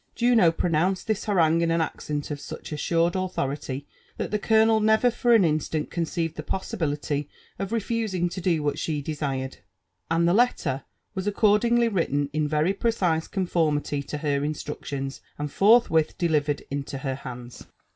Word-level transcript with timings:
'* 0.11 0.15
Juno 0.15 0.51
pronounced 0.51 1.05
this 1.05 1.25
harangue 1.25 1.61
in 1.61 1.69
an 1.69 1.79
accent 1.79 2.31
of 2.31 2.39
such 2.39 2.71
assured 2.71 3.13
autho 3.13 3.47
rity, 3.47 3.85
that 4.17 4.31
the 4.31 4.39
colonel 4.39 4.81
nev^r 4.81 5.13
for 5.13 5.31
an 5.35 5.45
instant 5.45 5.91
conceived 5.91 6.37
the 6.37 6.41
possibility 6.41 7.29
of 7.59 7.71
refusing 7.71 8.27
to 8.29 8.41
do 8.41 8.63
what 8.63 8.79
she 8.79 8.99
desired; 9.03 9.57
and 10.09 10.27
the 10.27 10.33
letter 10.33 10.85
was 11.13 11.27
accordingly 11.27 11.87
written 11.87 12.31
in 12.33 12.47
very 12.47 12.73
precise 12.73 13.27
conformity 13.27 14.01
to 14.01 14.17
her 14.17 14.43
instructions, 14.43 15.21
and 15.37 15.51
forthwith 15.51 16.17
delivored 16.17 16.63
into 16.71 16.97
her 16.97 17.13
hands. 17.13 17.67